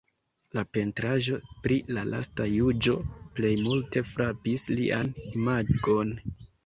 [0.57, 2.95] La pentraĵo pri la Lasta Juĝo
[3.41, 6.17] plej multe frapis lian imagon.